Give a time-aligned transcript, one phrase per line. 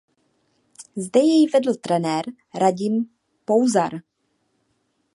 [0.95, 2.23] Zde jej vedl trenér
[2.55, 3.09] Radim
[3.45, 3.93] Pouzar.